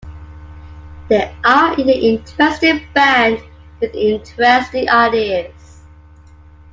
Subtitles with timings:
[1.09, 3.39] They are an interesting band
[3.79, 5.83] with interesting ideas.